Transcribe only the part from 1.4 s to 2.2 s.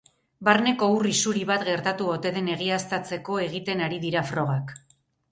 bat gertatu